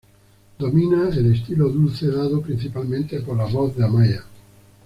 Domina 0.57 1.09
el 1.09 1.31
estilo 1.31 1.69
dulce 1.69 2.07
dado 2.07 2.41
principalmente 2.41 3.19
por 3.21 3.37
la 3.37 3.45
voz 3.45 3.75
de 3.75 3.85
Amaia. 3.85 4.23